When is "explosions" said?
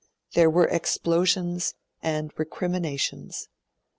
0.65-1.75